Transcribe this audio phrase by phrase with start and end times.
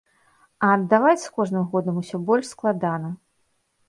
[0.67, 3.13] А аддаваць з кожным годам усё больш складана.